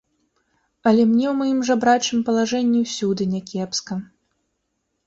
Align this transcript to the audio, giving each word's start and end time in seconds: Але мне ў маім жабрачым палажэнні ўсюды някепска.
Але 0.91 1.03
мне 1.09 1.25
ў 1.31 1.33
маім 1.41 1.59
жабрачым 1.69 2.25
палажэнні 2.31 2.79
ўсюды 2.87 3.23
някепска. 3.37 3.93